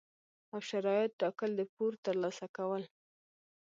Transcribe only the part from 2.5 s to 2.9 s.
کول،